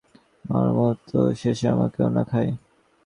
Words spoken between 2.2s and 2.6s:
খায়!